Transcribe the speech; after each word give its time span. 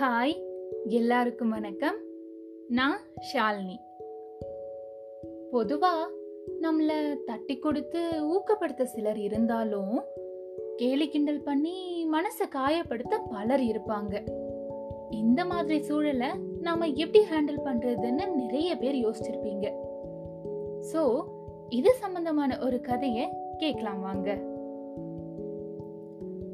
Hi 0.00 0.42
எல்லாருக்கும் 0.84 1.48
வணக்கம். 1.48 1.96
நான் 2.68 2.98
ஷாலினி. 3.32 3.76
பொதுவா 5.52 5.90
நம்மள 6.62 7.16
தட்டி 7.24 7.58
கொடுத்து 7.58 8.00
ஊக்கப்படுத்த 8.28 8.82
சிலர் 8.82 9.18
இருந்தாலும் 9.18 10.00
கேலி 10.76 11.08
கிண்டல் 11.08 11.42
பண்ணி 11.42 12.08
மனசை 12.12 12.46
காயப்படுத்த 12.54 13.18
பலர் 13.30 13.60
இருப்பாங்க. 13.60 14.28
இந்த 15.10 15.44
மாதிரி 15.44 15.82
சூழலை 15.82 16.28
நாம 16.60 16.86
எப்படி 16.86 17.24
ஹேண்டில் 17.24 17.64
பண்றதுன்னு 17.64 18.34
நிறைய 18.34 18.76
பேர் 18.76 18.94
யோசிச்சிருப்பீங்க. 18.94 19.74
சோ 20.92 21.24
இது 21.68 21.92
சம்பந்தமான 21.92 22.58
ஒரு 22.60 22.80
கதையை 22.80 23.28
கேட்கலாம் 23.58 24.00
வாங்க. 24.00 24.38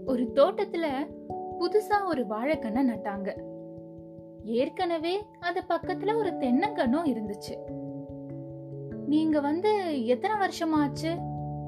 ஒரு 0.07 0.31
தோட்டத்துல 0.35 0.87
புதுசா 1.61 2.07
ஒரு 2.07 2.25
வாழைக்கண்ணை 2.27 2.83
நட்டாங்க. 2.89 3.41
ஏற்கனவே 4.45 5.25
அது 5.41 5.63
பக்கத்துல 5.69 6.17
ஒரு 6.17 6.31
தென்னங்கன்னும் 6.31 7.07
இருந்துச்சு. 7.07 7.59
நீங்க 9.07 9.41
வந்து 9.41 10.05
எத்தனை 10.07 10.47
வருஷமாச்சு 10.47 11.19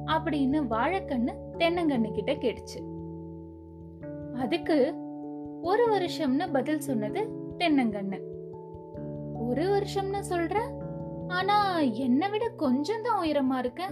அப்படின்னு 0.06 0.66
வாழைக்கண்ணு 0.70 1.32
தென்னங்கண்ணு 1.58 2.12
கிட்ட 2.12 2.32
கேட்டுச்சு. 2.32 2.96
அதுக்கு 4.34 4.94
ஒரு 5.62 5.92
வருஷம்னு 5.92 6.52
பதில் 6.52 6.80
சொன்னது 6.80 7.28
தென்னங்கண்ணு. 7.58 8.20
ஒரு 9.34 9.64
வருஷம்னு 9.64 10.22
சொல்ற? 10.28 10.58
ஆனா 11.28 11.78
என்னை 11.78 12.28
விட 12.28 12.48
கொஞ்சம் 12.48 13.02
தான் 13.02 13.26
உயரமா 13.26 13.58
இருக்க. 13.58 13.86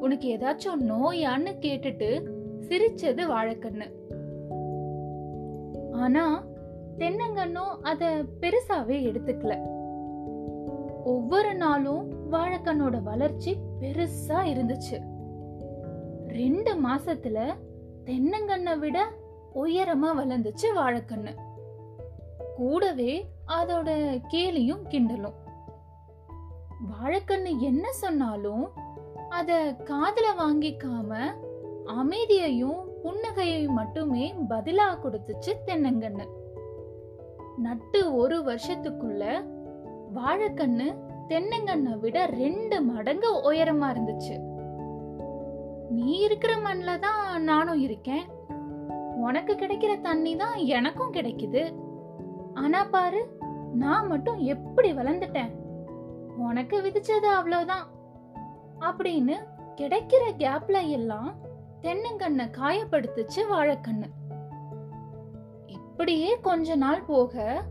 உனக்கு 0.00 0.36
ஏதாச்சும் 0.36 0.82
நோயான்னு 0.82 1.54
கேட்டுட்டு 1.60 2.30
சிரிச்சது 2.68 3.26
வாழைக்கண்ணு. 3.26 3.90
ஆனா 5.98 6.44
தென்னங்கன்னும் 6.98 7.80
அத 7.82 8.24
பெருசாவே 8.40 8.96
எடுத்துக்கல. 9.10 9.66
ஒவ்வொரு 11.04 11.54
நாளும் 11.54 12.32
வாழைக்கண்ணோட 12.32 13.02
வளர்ச்சி 13.02 13.56
பெருசா 13.80 14.38
இருந்துச்சு. 14.44 14.96
ரெண்டு 16.28 16.74
மாசத்துல 16.88 17.54
தென்னங்கண்ணை 18.04 18.78
விட 18.78 19.08
உயரமா 19.54 20.16
வளர்ந்துச்சு 20.16 20.66
வாழைக்கண்ணு. 20.76 21.34
கூடவே 22.56 23.30
அதோட 23.46 24.20
கேலியும் 24.32 24.82
கிண்டலும். 24.88 25.34
வாழைக்கண்ணு 26.90 27.58
என்ன 27.58 27.92
சொன்னாலும் 27.92 28.70
அத 29.28 29.74
காதல 29.74 30.32
வாங்கிக்காம 30.32 31.16
அமைதியையும் 31.86 32.87
புன்னகையை 33.08 33.68
மட்டுமே 33.68 34.34
பதிலா 34.48 34.86
கொடுத்துச்சு 34.96 35.52
தென்னங்கண்ணு. 35.66 36.26
நட்டு 37.58 38.14
ஒரு 38.14 38.38
வருஷத்துக்குள்ள 38.38 39.44
வாழைக்கண்ணு 40.14 40.96
தென்னங்கண்ணை 41.28 41.98
விட 41.98 42.26
ரெண்டு 42.26 42.82
மடங்கு 42.82 43.52
உயரமா 43.52 43.88
இருந்துச்சு. 43.94 44.56
நீ 45.90 46.18
இருக்கிற 46.18 46.54
மண்ல 46.54 46.98
தான் 46.98 47.42
நானும் 47.42 47.80
இருக்கேன். 47.80 48.24
உனக்கு 49.14 49.54
கிடைக்கிற 49.54 50.00
தண்ணி 50.00 50.36
தான் 50.36 50.56
எனக்கும் 50.56 51.12
கிடைக்குது. 51.12 51.74
ஆனா 52.54 52.84
பாரு 52.84 53.38
நான் 53.74 54.06
மட்டும் 54.06 54.38
எப்படி 54.38 54.92
வளர்ந்துட்டேன்? 54.92 55.50
உனக்கு 56.38 56.80
விதிச்சது 56.80 57.28
அவ்வளோதான் 57.40 57.86
அப்படின்னு 58.80 59.36
கிடைக்கிற 59.76 60.24
கேப்ல 60.38 60.88
எல்லாம் 60.88 61.38
தென்னங்கண்ணை 61.82 62.46
காயப்படுத்துச்சு 62.50 63.40
வாழைக்கண்ணு. 63.50 64.08
இப்படியே 65.66 66.40
கொஞ்ச 66.40 66.76
நாள் 66.76 67.02
போக 67.02 67.64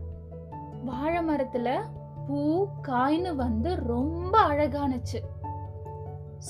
வாழை 0.84 1.28
மரத்துல 1.28 1.80
பூ 2.28 2.66
காய்னு 2.88 3.34
வந்து 3.34 3.76
ரொம்ப 3.86 4.40
அழகானுச்சு. 4.42 5.20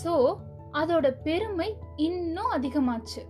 சோ 0.05 0.37
அதோட 0.73 1.15
பெருமை 1.23 1.77
இன்னும் 1.97 2.53
அதிகமாச்சு. 2.53 3.23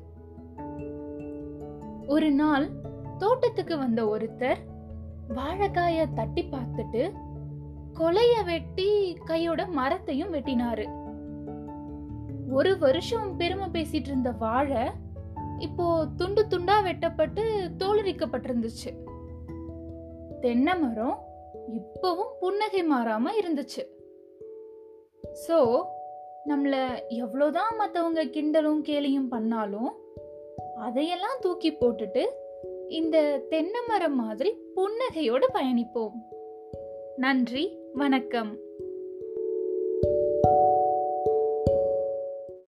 ஒரு 2.07 2.31
நாள் 2.33 2.71
தோட்டத்துக்கு 3.19 3.79
வந்த 3.79 4.05
ஒருத்தர் 4.05 4.59
வாழைக்காய 5.29 6.13
தட்டி 6.13 6.43
பார்த்துட்டு 6.45 7.13
கொலைய 7.95 8.45
வெட்டி 8.45 9.15
கையோட 9.25 9.67
மரத்தையும் 9.67 10.33
வெட்டினாரு. 10.33 11.08
ஒரு 12.51 12.79
வருஷம் 12.79 13.37
பெருமை 13.37 13.67
பேசிட்டு 13.67 14.09
இருந்த 14.09 14.31
வாழை 14.31 14.83
இப்போ 15.59 16.07
துண்டு 16.17 16.47
துண்டா 16.47 16.83
வெட்டப்பட்டு 16.83 17.71
தோலுரிக்கப்பட்டிருந்துச்சு. 17.79 18.91
தென்னை 20.41 20.79
மரம் 20.79 21.25
இப்பவும் 21.71 22.33
புன்னகை 22.41 22.83
மாறாம 22.93 23.27
இருந்துச்சு. 23.41 23.83
சோ 25.49 25.85
நம்மள 26.47 27.01
எவ்வளோதான் 27.09 27.73
மற்றவங்க 27.79 28.25
கிண்டலும் 28.25 28.83
கேலியும் 28.85 29.29
பண்ணாலும் 29.29 29.97
அதையெல்லாம் 30.77 31.39
தூக்கி 31.41 31.73
போட்டுட்டு 31.73 32.27
இந்த 32.89 33.39
தென்னை 33.49 33.81
மரம் 33.89 34.17
மாதிரி 34.17 34.57
புன்னகையோடு 34.77 35.47
பயணிப்போம். 35.55 36.13
நன்றி 37.17 37.79
வணக்கம். 37.95 38.57